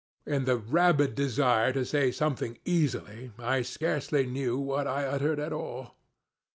[0.25, 5.39] ŌĆØ (In the rabid desire to say something easily, I scarcely knew what I uttered
[5.39, 5.95] at all.)